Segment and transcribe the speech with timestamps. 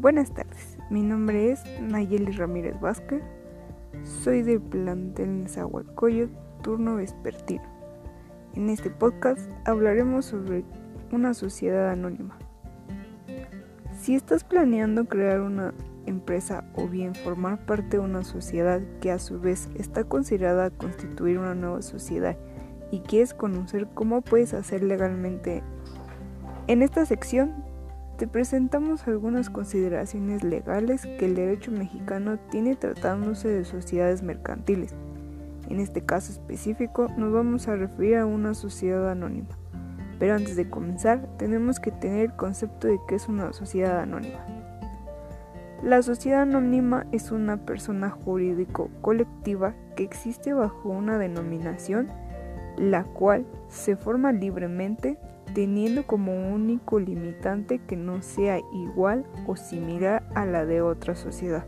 [0.00, 3.22] Buenas tardes, mi nombre es Nayeli Ramírez Vázquez,
[4.02, 7.64] soy del plantel Nezahualcóyotl, turno vespertino.
[8.54, 10.64] En este podcast hablaremos sobre
[11.12, 12.38] una sociedad anónima.
[14.00, 15.74] Si estás planeando crear una
[16.06, 21.36] empresa o bien formar parte de una sociedad que a su vez está considerada constituir
[21.38, 22.38] una nueva sociedad
[22.90, 25.62] y quieres conocer cómo puedes hacer legalmente,
[26.68, 27.68] en esta sección
[28.20, 34.94] te presentamos algunas consideraciones legales que el derecho mexicano tiene tratándose de sociedades mercantiles.
[35.70, 39.48] En este caso específico nos vamos a referir a una sociedad anónima.
[40.18, 44.44] Pero antes de comenzar tenemos que tener el concepto de qué es una sociedad anónima.
[45.82, 52.08] La sociedad anónima es una persona jurídico colectiva que existe bajo una denominación
[52.76, 55.16] la cual se forma libremente
[55.54, 61.64] teniendo como único limitante que no sea igual o similar a la de otra sociedad,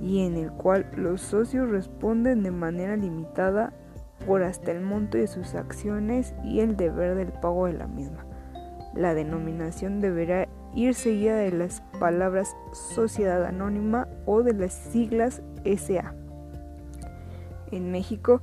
[0.00, 3.72] y en el cual los socios responden de manera limitada
[4.26, 8.24] por hasta el monto de sus acciones y el deber del pago de la misma.
[8.94, 16.14] La denominación deberá ir seguida de las palabras sociedad anónima o de las siglas SA.
[17.72, 18.40] En México,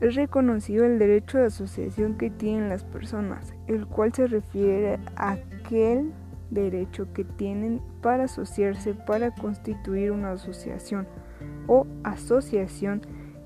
[0.00, 5.32] es reconocido el derecho de asociación que tienen las personas, el cual se refiere a
[5.32, 6.12] aquel
[6.50, 11.06] derecho que tienen para asociarse para constituir una asociación
[11.66, 13.02] o asociación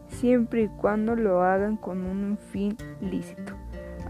[0.09, 3.55] siempre y cuando lo hagan con un fin lícito.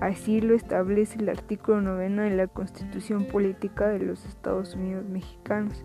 [0.00, 5.84] Así lo establece el artículo 9 de la Constitución Política de los Estados Unidos Mexicanos,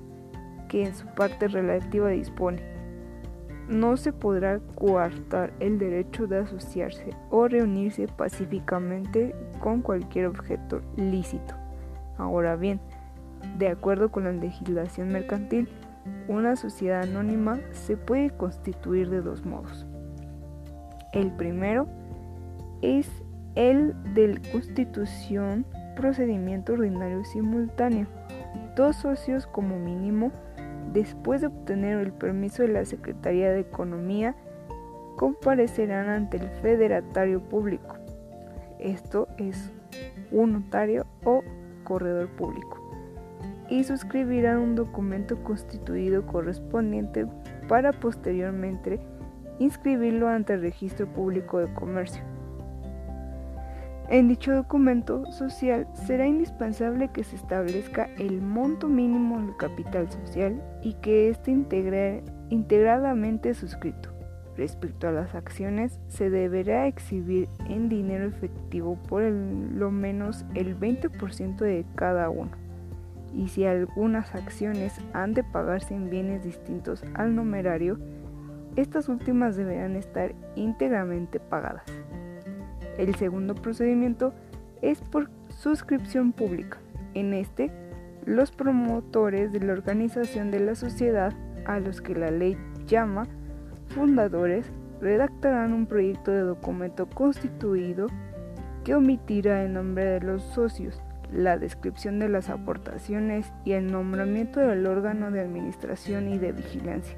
[0.69, 2.72] que en su parte relativa dispone
[3.69, 11.55] no se podrá coartar el derecho de asociarse o reunirse pacíficamente con cualquier objeto lícito.
[12.17, 12.79] Ahora bien,
[13.57, 15.69] de acuerdo con la legislación mercantil,
[16.27, 19.85] una sociedad anónima se puede constituir de dos modos.
[21.13, 21.87] El primero
[22.81, 23.09] es
[23.55, 25.65] el de constitución
[25.95, 28.07] procedimiento ordinario simultáneo.
[28.75, 30.31] Dos socios como mínimo
[30.93, 34.35] después de obtener el permiso de la Secretaría de Economía,
[35.17, 37.95] comparecerán ante el federatario público.
[38.79, 39.71] Esto es
[40.31, 41.43] un notario o
[41.83, 42.79] corredor público.
[43.69, 47.25] Y suscribirán un documento constituido correspondiente
[47.67, 48.99] para posteriormente
[49.59, 52.23] inscribirlo ante el Registro Público de Comercio.
[54.09, 60.61] En dicho documento social será indispensable que se establezca el monto mínimo del capital social
[60.81, 61.51] y que esté
[62.49, 64.09] integradamente suscrito.
[64.55, 71.57] Respecto a las acciones, se deberá exhibir en dinero efectivo por lo menos el 20%
[71.57, 72.51] de cada uno.
[73.33, 77.97] Y si algunas acciones han de pagarse en bienes distintos al numerario,
[78.75, 81.85] estas últimas deberán estar íntegramente pagadas.
[82.97, 84.33] El segundo procedimiento
[84.81, 86.77] es por suscripción pública.
[87.13, 87.71] En este,
[88.25, 91.33] los promotores de la organización de la sociedad,
[91.65, 93.27] a los que la ley llama
[93.87, 94.71] fundadores,
[95.01, 98.07] redactarán un proyecto de documento constituido
[98.83, 101.01] que omitirá el nombre de los socios,
[101.31, 107.17] la descripción de las aportaciones y el nombramiento del órgano de administración y de vigilancia,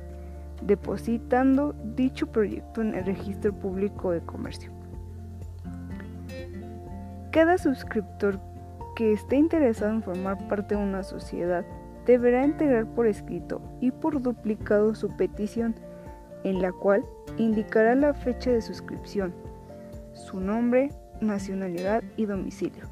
[0.62, 4.72] depositando dicho proyecto en el registro público de comercio.
[7.36, 8.40] Cada suscriptor
[8.96, 11.66] que esté interesado en formar parte de una sociedad
[12.06, 15.76] deberá integrar por escrito y por duplicado su petición,
[16.46, 17.04] en la cual
[17.36, 19.36] indicará la fecha de suscripción,
[20.14, 22.86] su nombre, nacionalidad y domicilio,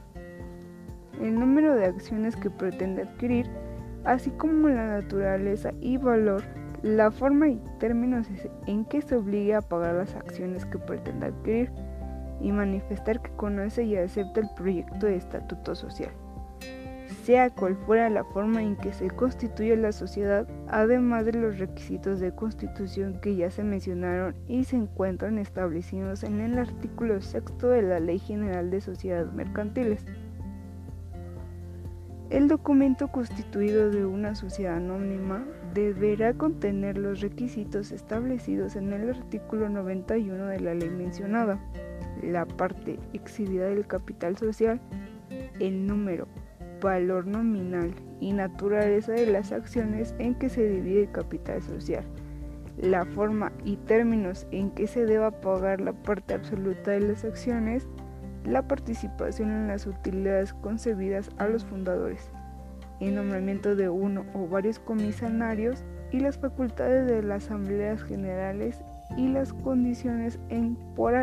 [1.22, 3.50] el número de acciones que pretende adquirir,
[4.04, 6.44] así como la naturaleza y valor,
[6.82, 8.28] la forma y términos
[8.68, 11.72] en que se obligue a pagar las acciones que pretende adquirir
[12.44, 16.12] y manifestar que conoce y acepta el proyecto de estatuto social.
[17.24, 22.20] Sea cual fuera la forma en que se constituye la sociedad, además de los requisitos
[22.20, 27.82] de constitución que ya se mencionaron y se encuentran establecidos en el artículo sexto de
[27.82, 30.06] la Ley General de Sociedades Mercantiles.
[32.30, 39.70] El documento constituido de una sociedad anónima deberá contener los requisitos establecidos en el artículo
[39.70, 41.60] 91 de la ley mencionada
[42.22, 44.80] la parte exhibida del capital social,
[45.60, 46.28] el número,
[46.82, 52.04] valor nominal y naturaleza de las acciones en que se divide el capital social,
[52.78, 57.88] la forma y términos en que se deba pagar la parte absoluta de las acciones,
[58.46, 62.30] la participación en las utilidades concebidas a los fundadores.
[63.00, 68.82] el nombramiento de uno o varios comisionarios y las facultades de las asambleas generales
[69.18, 71.16] y las condiciones en por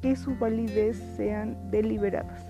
[0.00, 2.49] que su validez sean deliberadas.